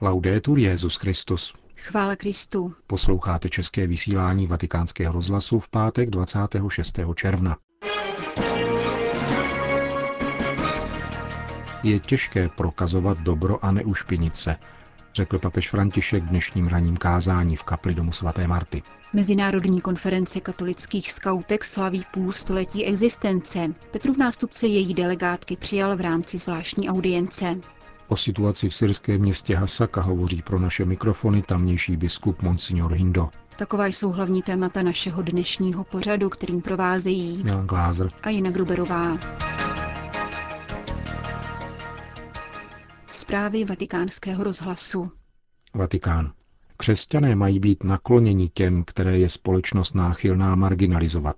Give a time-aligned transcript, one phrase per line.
[0.00, 1.54] Laudetur Jezus Christus.
[1.76, 2.74] Chvála Kristu.
[2.86, 7.00] Posloucháte české vysílání Vatikánského rozhlasu v pátek 26.
[7.14, 7.56] června.
[11.82, 14.56] Je těžké prokazovat dobro a neušpinit se,
[15.14, 18.82] řekl papež František v dnešním ranním kázání v kapli domu svaté Marty.
[19.12, 23.74] Mezinárodní konference katolických skautek slaví půl století existence.
[23.90, 27.60] Petrův nástupce její delegátky přijal v rámci zvláštní audience.
[28.08, 33.28] O situaci v syrském městě Hasaka hovoří pro naše mikrofony tamnější biskup Monsignor Hindo.
[33.56, 39.18] Taková jsou hlavní témata našeho dnešního pořadu, kterým provázejí Milan Glázer a Jina Gruberová.
[43.10, 45.10] Zprávy vatikánského rozhlasu.
[45.74, 46.32] Vatikán.
[46.76, 51.36] Křesťané mají být nakloněni těm, které je společnost náchylná marginalizovat.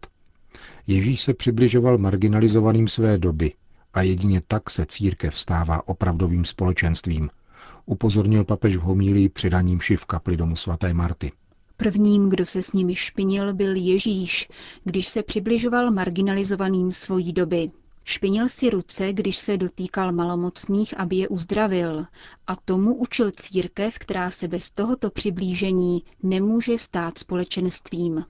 [0.87, 3.53] Ježíš se přibližoval marginalizovaným své doby
[3.95, 7.31] a jedině tak se církev stává opravdovým společenstvím,
[7.87, 11.33] upozornil papež v homílii předaním v kapli domu svaté Marty.
[11.77, 14.49] Prvním, kdo se s nimi špinil, byl Ježíš,
[14.85, 17.71] když se přibližoval marginalizovaným svojí doby.
[18.05, 22.07] Špinil si ruce, když se dotýkal malomocných, aby je uzdravil.
[22.47, 28.25] A tomu učil církev, která se bez tohoto přiblížení nemůže stát společenstvím.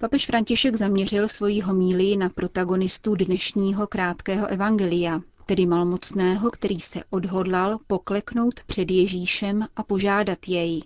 [0.00, 7.78] Papež František zaměřil svoji homílii na protagonistu dnešního krátkého evangelia, tedy malomocného, který se odhodlal
[7.86, 10.82] pokleknout před Ježíšem a požádat jej.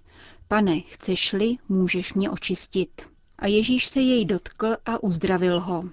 [0.49, 3.03] Pane, chceš-li, můžeš mě očistit.
[3.39, 5.85] A Ježíš se jej dotkl a uzdravil ho.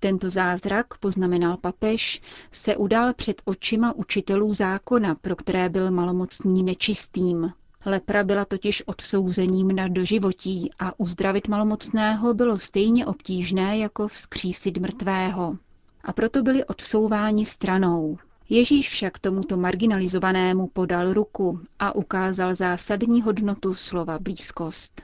[0.00, 2.20] Tento zázrak, poznamenal papež,
[2.52, 7.52] se udál před očima učitelů zákona, pro které byl malomocný nečistým.
[7.88, 15.56] Lepra byla totiž odsouzením na doživotí a uzdravit malomocného bylo stejně obtížné jako vzkřísit mrtvého.
[16.04, 18.18] A proto byli odsouváni stranou.
[18.48, 25.02] Ježíš však tomuto marginalizovanému podal ruku a ukázal zásadní hodnotu slova blízkost.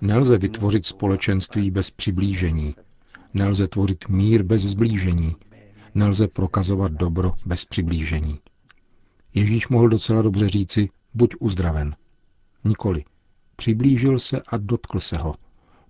[0.00, 2.74] Nelze vytvořit společenství bez přiblížení.
[3.34, 5.36] Nelze tvořit mír bez zblížení.
[5.94, 8.38] Nelze prokazovat dobro bez přiblížení.
[9.34, 11.96] Ježíš mohl docela dobře říci, buď uzdraven.
[12.64, 13.04] Nikoli.
[13.56, 15.34] Přiblížil se a dotkl se ho.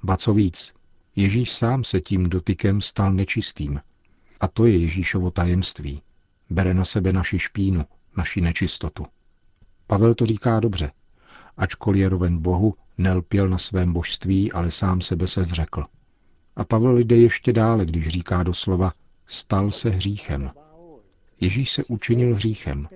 [0.03, 0.75] Ba co víc,
[1.17, 3.81] Ježíš sám se tím dotykem stal nečistým.
[4.41, 6.03] A to je Ježíšovo tajemství.
[6.51, 7.85] Bere na sebe naši špínu,
[8.17, 9.07] naši nečistotu.
[9.87, 10.93] Pavel to říká dobře.
[11.57, 15.85] Ačkoliv je roven Bohu, nelpěl na svém božství, ale sám sebe se zřekl.
[16.57, 18.93] A Pavel jde ještě dále, když říká doslova,
[19.27, 20.51] stal se hříchem.
[21.41, 22.89] Ježíš se učinil hříchem.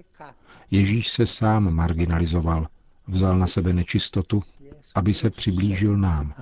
[0.71, 2.67] Ježíš se sám marginalizoval,
[3.07, 4.43] vzal na sebe nečistotu,
[4.95, 6.35] aby se přiblížil nám.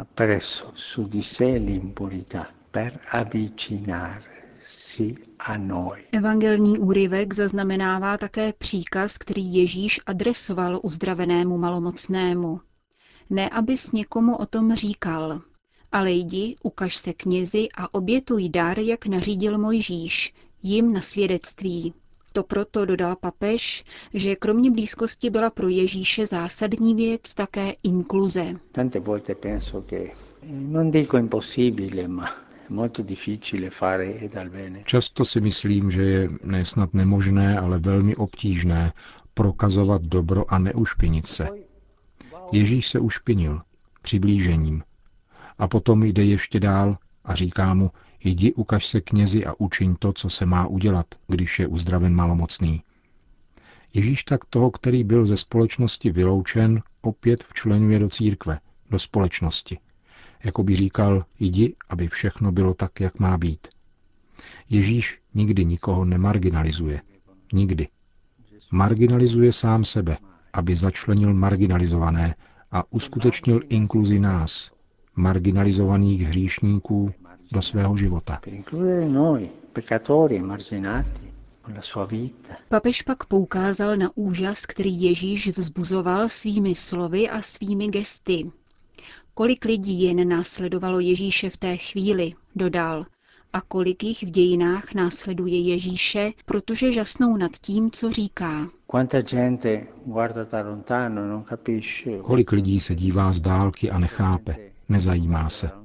[6.12, 12.60] Evangelní úryvek zaznamenává také příkaz, který Ježíš adresoval uzdravenému malomocnému.
[13.30, 15.42] Ne, abys někomu o tom říkal,
[15.92, 21.94] ale jdi, ukaž se knězi a obětuj dar, jak nařídil Mojžíš, jim na svědectví.
[22.32, 23.84] To proto dodal papež,
[24.14, 28.54] že kromě blízkosti byla pro Ježíše zásadní věc také inkluze.
[34.84, 38.92] Často si myslím, že je nesnad nemožné, ale velmi obtížné
[39.34, 41.48] prokazovat dobro a neušpinit se.
[42.52, 43.60] Ježíš se ušpinil
[44.02, 44.82] přiblížením.
[45.58, 47.90] A potom jde ještě dál a říká mu,
[48.24, 52.82] jdi ukaž se knězi a učiň to, co se má udělat, když je uzdraven malomocný.
[53.94, 58.58] Ježíš tak toho, který byl ze společnosti vyloučen, opět včlenuje do církve,
[58.90, 59.78] do společnosti–
[60.44, 63.68] jako by říkal, jdi, aby všechno bylo tak, jak má být.
[64.70, 67.00] Ježíš nikdy nikoho nemarginalizuje.
[67.52, 67.88] Nikdy.
[68.72, 70.16] Marginalizuje sám sebe,
[70.52, 72.34] aby začlenil marginalizované
[72.70, 74.72] a uskutečnil inkluzi nás,
[75.16, 77.12] marginalizovaných hříšníků,
[77.52, 78.40] do svého života.
[82.68, 88.50] Papež pak poukázal na úžas, který Ježíš vzbuzoval svými slovy a svými gesty.
[89.34, 93.06] Kolik lidí jen následovalo Ježíše v té chvíli, dodal,
[93.52, 98.68] a kolik jich v dějinách následuje Ježíše, protože žasnou nad tím, co říká.
[102.22, 104.56] Kolik lidí se dívá z dálky a nechápe,
[104.88, 105.81] nezajímá se.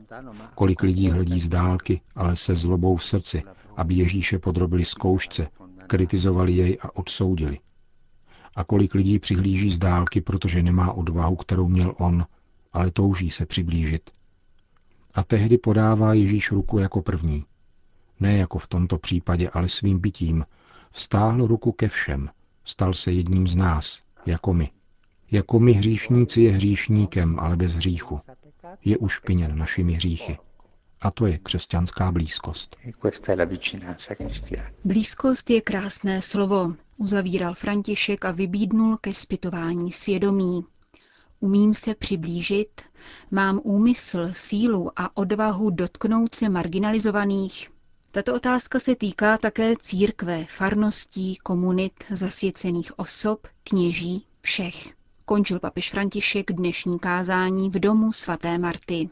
[0.55, 3.43] Kolik lidí hledí z dálky, ale se zlobou v srdci,
[3.77, 5.47] aby Ježíše podrobili zkoušce,
[5.87, 7.59] kritizovali jej a odsoudili.
[8.55, 12.25] A kolik lidí přihlíží z dálky, protože nemá odvahu, kterou měl on,
[12.73, 14.09] ale touží se přiblížit.
[15.13, 17.45] A tehdy podává Ježíš ruku jako první.
[18.19, 20.45] Ne jako v tomto případě, ale svým bytím,
[20.91, 22.29] Vstáhl ruku ke všem,
[22.65, 24.71] stal se jedním z nás, jako my.
[25.31, 28.19] Jako my hříšníci je hříšníkem, ale bez hříchu.
[28.85, 30.37] Je ušpiněn našimi hříchy.
[31.01, 32.77] A to je křesťanská blízkost.
[34.83, 40.65] Blízkost je krásné slovo, uzavíral František a vybídnul ke zpytování svědomí.
[41.39, 42.81] Umím se přiblížit,
[43.31, 47.69] mám úmysl, sílu a odvahu dotknout se marginalizovaných.
[48.11, 54.96] Tato otázka se týká také církve, farností, komunit, zasvěcených osob, kněží, všech.
[55.29, 59.09] Končil papež František dnešní kázání v domu svaté Marty.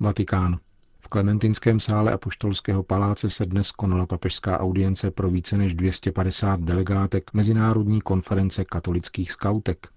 [0.00, 0.58] Vatikán.
[1.00, 7.32] V Klementinském sále Apoštolského paláce se dnes konala papežská audience pro více než 250 delegátek
[7.32, 9.88] Mezinárodní konference katolických skautek.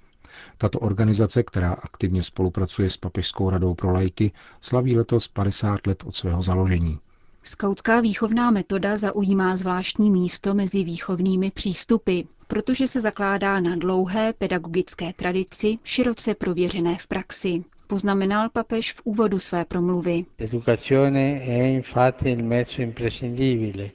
[0.58, 4.32] Tato organizace, která aktivně spolupracuje s Papežskou radou pro lajky,
[4.62, 7.00] slaví letos 50 let od svého založení.
[7.44, 15.14] Skautská výchovná metoda zaujímá zvláštní místo mezi výchovnými přístupy, protože se zakládá na dlouhé pedagogické
[15.14, 20.26] tradici, široce prověřené v praxi poznamenal papež v úvodu své promluvy.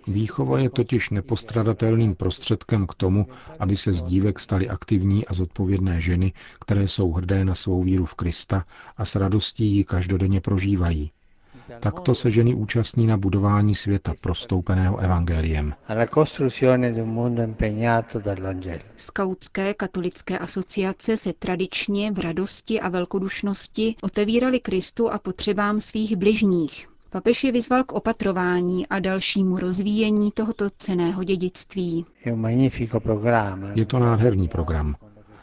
[0.06, 3.26] Výchova je totiž nepostradatelným prostředkem k tomu,
[3.58, 8.04] aby se z dívek staly aktivní a zodpovědné ženy, které jsou hrdé na svou víru
[8.06, 8.64] v Krista
[8.96, 11.10] a s radostí ji každodenně prožívají.
[11.80, 15.74] Takto se ženy účastní na budování světa prostoupeného evangeliem.
[18.96, 26.88] Skautské katolické asociace se tradičně v radosti a velkodušnosti otevíraly Kristu a potřebám svých bližních.
[27.10, 32.06] Papež je vyzval k opatrování a dalšímu rozvíjení tohoto ceného dědictví.
[33.74, 34.96] Je to nádherný program.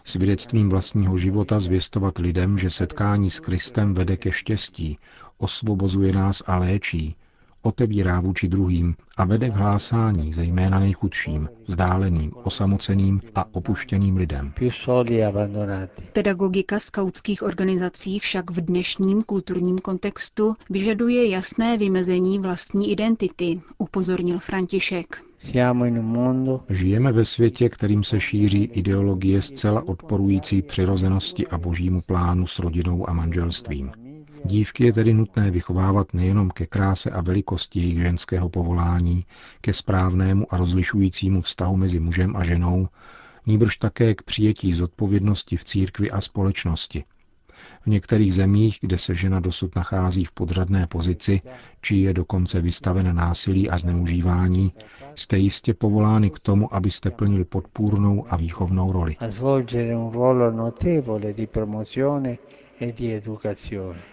[0.04, 4.98] Svědectvím vlastního života zvěstovat lidem, že setkání s Kristem vede ke štěstí,
[5.38, 7.16] osvobozuje nás a léčí,
[7.64, 14.54] otevírá vůči druhým a vede k hlásání zejména nejchudším, vzdáleným, osamoceným a opuštěným lidem.
[16.14, 25.24] Pedagogika skautských organizací však v dnešním kulturním kontextu vyžaduje jasné vymezení vlastní identity, upozornil František.
[26.70, 33.10] Žijeme ve světě, kterým se šíří ideologie zcela odporující přirozenosti a božímu plánu s rodinou
[33.10, 33.92] a manželstvím.
[34.46, 39.26] Dívky je tedy nutné vychovávat nejenom ke kráse a velikosti jejich ženského povolání,
[39.62, 42.88] ke správnému a rozlišujícímu vztahu mezi mužem a ženou,
[43.46, 47.04] níbrž také k přijetí zodpovědnosti v církvi a společnosti.
[47.82, 51.42] V některých zemích, kde se žena dosud nachází v podřadné pozici,
[51.82, 54.74] či je dokonce vystavena násilí a zneužívání,
[55.16, 59.16] jste jistě povolány k tomu, abyste plnili podpůrnou a výchovnou roli.
[62.86, 63.22] E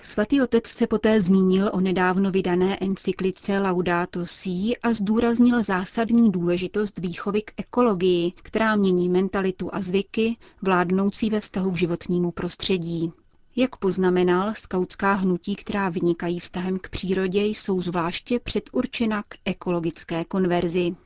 [0.02, 6.99] Svatý otec se poté zmínil o nedávno vydané encyklice Laudato Si a zdůraznil zásadní důležitost
[6.99, 13.12] výchovy k ekologii, která mění mentalitu a zvyky, vládnoucí ve vztahu k životnímu prostředí.
[13.56, 20.96] Jak poznamenal, skautská hnutí, která vynikají vztahem k přírodě, jsou zvláště předurčena k ekologické konverzi.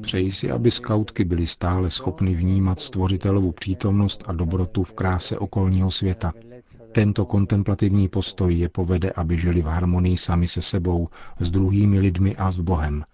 [0.00, 5.90] Přeji si, aby skautky byly stále schopny vnímat stvořitelovu přítomnost a dobrotu v kráse okolního
[5.90, 6.32] světa.
[6.92, 11.08] Tento kontemplativní postoj je povede, aby žili v harmonii sami se sebou,
[11.40, 13.04] s druhými lidmi a s Bohem.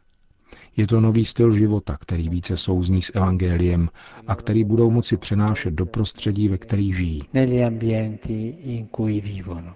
[0.76, 3.88] Je to nový styl života, který více souzní s evangeliem
[4.26, 7.22] a který budou moci přenášet do prostředí, ve kterých žijí.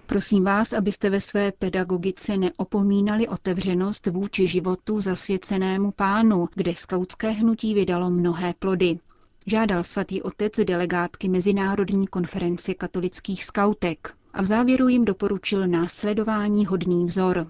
[0.05, 7.73] Prosím vás, abyste ve své pedagogice neopomínali otevřenost vůči životu zasvěcenému pánu, kde skautské hnutí
[7.73, 8.99] vydalo mnohé plody.
[9.45, 17.05] Žádal svatý otec delegátky Mezinárodní konference katolických skautek a v závěru jim doporučil následování hodný
[17.05, 17.47] vzor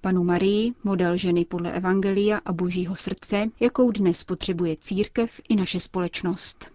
[0.00, 5.80] panu Marii, model ženy podle Evangelia a božího srdce, jakou dnes potřebuje církev i naše
[5.80, 6.70] společnost.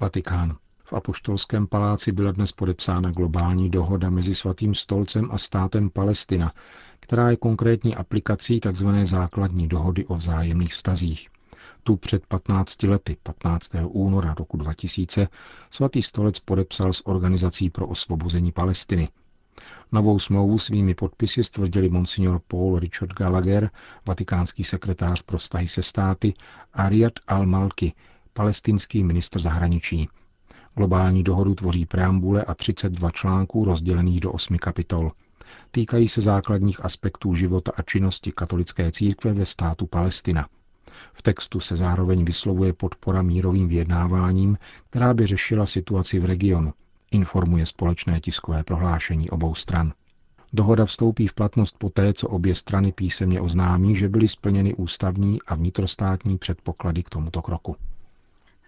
[0.00, 0.56] Vatikán.
[0.84, 6.52] V Apoštolském paláci byla dnes podepsána globální dohoda mezi Svatým stolcem a státem Palestina,
[7.00, 8.88] která je konkrétní aplikací tzv.
[9.02, 11.28] základní dohody o vzájemných vztazích.
[11.82, 13.70] Tu před 15 lety, 15.
[13.86, 15.28] února roku 2000,
[15.70, 19.08] Svatý stolec podepsal s Organizací pro osvobození Palestiny–
[19.92, 23.70] Novou smlouvu svými podpisy stvrdili monsignor Paul Richard Gallagher,
[24.06, 26.34] vatikánský sekretář pro vztahy se státy,
[26.72, 27.92] a Riyad al-Malki,
[28.32, 30.08] palestinský ministr zahraničí.
[30.74, 35.12] Globální dohodu tvoří preambule a 32 článků rozdělených do osmi kapitol.
[35.70, 40.48] Týkají se základních aspektů života a činnosti katolické církve ve státu Palestina.
[41.12, 44.58] V textu se zároveň vyslovuje podpora mírovým vyjednáváním,
[44.90, 46.72] která by řešila situaci v regionu,
[47.12, 49.92] informuje společné tiskové prohlášení obou stran.
[50.52, 55.54] Dohoda vstoupí v platnost poté, co obě strany písemně oznámí, že byly splněny ústavní a
[55.54, 57.76] vnitrostátní předpoklady k tomuto kroku.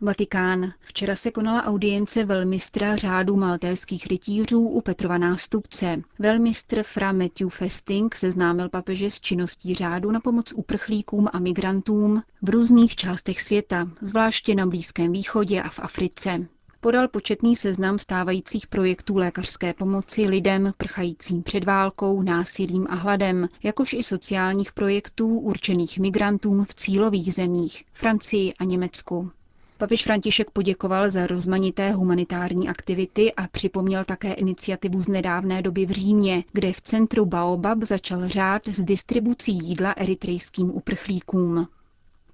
[0.01, 0.73] Vatikán.
[0.81, 6.03] Včera se konala audience velmistra řádu maltéských rytířů u Petrova nástupce.
[6.19, 12.49] Velmistr Fra Matthew Festing seznámil papeže s činností řádu na pomoc uprchlíkům a migrantům v
[12.51, 16.47] různých částech světa, zvláště na Blízkém východě a v Africe.
[16.85, 23.93] Podal početný seznam stávajících projektů lékařské pomoci lidem prchajícím před válkou, násilím a hladem, jakož
[23.93, 29.31] i sociálních projektů určených migrantům v cílových zemích, Francii a Německu.
[29.79, 35.91] Papež František poděkoval za rozmanité humanitární aktivity a připomněl také iniciativu z nedávné doby v
[35.91, 41.69] Římě, kde v centru Baobab začal řád s distribucí jídla eritrejským uprchlíkům.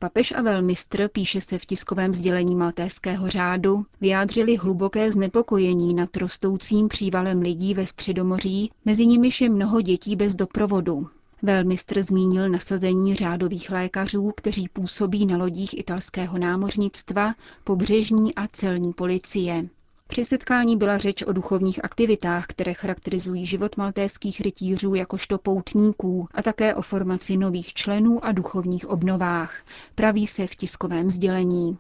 [0.03, 6.89] Papež a velmistr, píše se v tiskovém sdělení Maltéského řádu, vyjádřili hluboké znepokojení nad rostoucím
[6.89, 11.09] přívalem lidí ve Středomoří, mezi nimiž je mnoho dětí bez doprovodu.
[11.43, 19.69] Velmistr zmínil nasazení řádových lékařů, kteří působí na lodích italského námořnictva, pobřežní a celní policie.
[20.11, 26.43] Při setkání byla řeč o duchovních aktivitách, které charakterizují život maltéských rytířů jakožto poutníků a
[26.43, 29.63] také o formaci nových členů a duchovních obnovách,
[29.95, 31.79] praví se v tiskovém sdělení.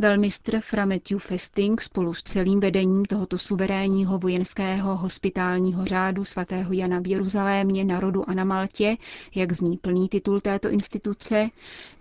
[0.00, 7.00] Velmistr Fra Matthew Festing spolu s celým vedením tohoto suverénního vojenského hospitálního řádu svatého Jana
[7.00, 8.96] v Jeruzalémě, na rodu a na Maltě,
[9.34, 11.48] jak zní plný titul této instituce,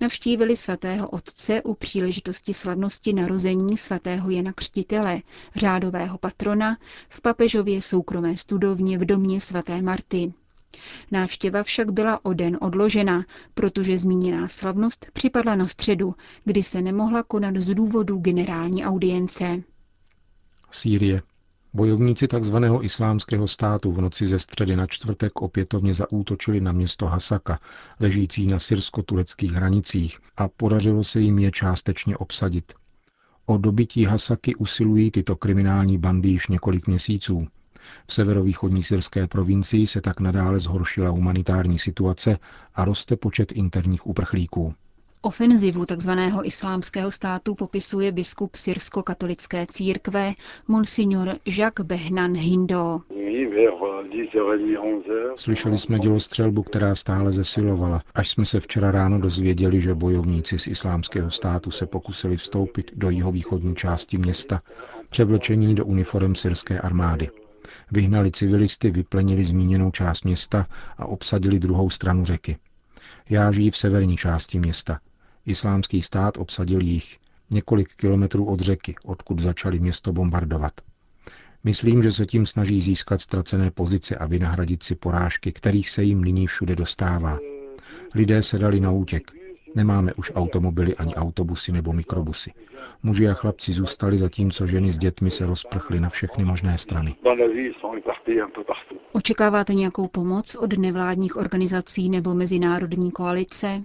[0.02, 5.22] navštívili svatého otce u příležitosti slavnosti narození svatého Jana Křtitele,
[5.56, 6.78] řádového patrona,
[7.10, 10.34] v papežově soukromé studovně v domě svaté Marty.
[11.12, 17.24] Návštěva však byla o den odložena, protože zmíněná slavnost připadla na středu, kdy se nemohla
[17.24, 19.64] konat z důvodu generální audience.
[20.72, 21.22] Sýrie.
[21.74, 22.56] Bojovníci tzv.
[22.82, 27.60] islámského státu v noci ze středy na čtvrtek opětovně zaútočili na město Hasaka,
[28.00, 32.74] ležící na syrsko-tureckých hranicích, a podařilo se jim je částečně obsadit.
[33.46, 37.48] O dobytí Hasaky usilují tyto kriminální bandy již několik měsíců.
[38.08, 42.38] V severovýchodní syrské provincii se tak nadále zhoršila humanitární situace
[42.76, 44.74] a roste počet interních uprchlíků.
[45.22, 46.12] Ofenzivu tzv.
[46.44, 50.34] islámského státu popisuje biskup syrsko-katolické církve
[50.68, 53.02] Monsignor Jacques Behnan Hindo.
[55.36, 60.68] Slyšeli jsme dělostřelbu, která stále zesilovala, až jsme se včera ráno dozvěděli, že bojovníci z
[60.68, 64.62] islámského státu se pokusili vstoupit do jihovýchodní části města,
[65.10, 67.30] převlečení do uniform syrské armády.
[67.92, 72.58] Vyhnali civilisty, vyplenili zmíněnou část města a obsadili druhou stranu řeky.
[73.30, 75.00] Já žiji v severní části města.
[75.46, 77.18] Islámský stát obsadil jich
[77.52, 80.72] několik kilometrů od řeky, odkud začali město bombardovat.
[81.64, 86.24] Myslím, že se tím snaží získat ztracené pozice a vynahradit si porážky, kterých se jim
[86.24, 87.40] nyní všude dostává.
[88.16, 89.37] Lidé se dali na útěk.
[89.78, 92.52] Nemáme už automobily ani autobusy nebo mikrobusy.
[93.04, 97.16] Muži a chlapci zůstali, zatímco ženy s dětmi se rozprchly na všechny možné strany.
[99.12, 103.84] Očekáváte nějakou pomoc od nevládních organizací nebo mezinárodní koalice?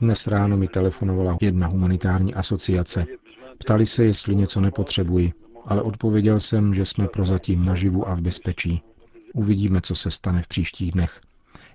[0.00, 3.06] Dnes ráno mi telefonovala jedna humanitární asociace.
[3.58, 5.32] Ptali se, jestli něco nepotřebuji,
[5.66, 8.82] ale odpověděl jsem, že jsme prozatím naživu a v bezpečí.
[9.34, 11.20] Uvidíme, co se stane v příštích dnech.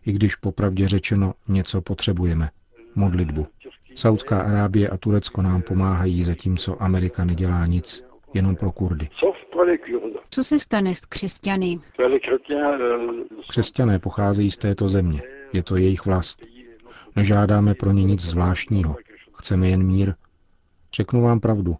[0.05, 2.49] I když popravdě řečeno něco potřebujeme.
[2.95, 3.47] Modlitbu.
[3.95, 9.09] Saudská Arábie a Turecko nám pomáhají, zatímco Amerika nedělá nic, jenom pro Kurdy.
[10.29, 11.79] Co se stane s křesťany?
[13.49, 15.21] Křesťané pocházejí z této země.
[15.53, 16.45] Je to jejich vlast.
[17.15, 18.95] Nežádáme pro ně nic zvláštního.
[19.33, 20.13] Chceme jen mír.
[20.93, 21.75] Řeknu vám pravdu.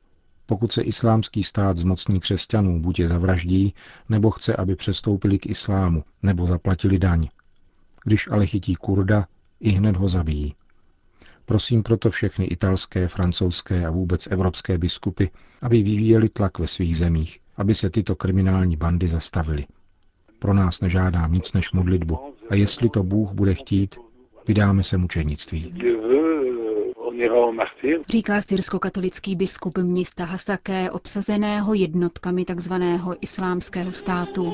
[0.46, 3.74] Pokud se islámský stát zmocní křesťanů, buď je zavraždí,
[4.10, 7.28] nebo chce, aby přestoupili k islámu, nebo zaplatili daň.
[8.04, 9.26] Když ale chytí kurda,
[9.60, 10.56] i hned ho zabijí.
[11.46, 15.26] Prosím proto všechny italské, francouzské a vůbec evropské biskupy,
[15.62, 19.66] aby vyvíjeli tlak ve svých zemích, aby se tyto kriminální bandy zastavily.
[20.40, 22.20] Pro nás nežádám nic než modlitbu
[22.50, 23.96] a jestli to Bůh bude chtít,
[24.48, 25.74] vydáme se mučenictví.
[28.10, 32.74] Říká syrsko-katolický biskup města Hasaké, obsazeného jednotkami tzv.
[33.22, 34.54] islámského státu.